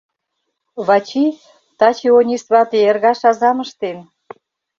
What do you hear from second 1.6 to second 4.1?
таче Онис вате эргаш азам ыштен...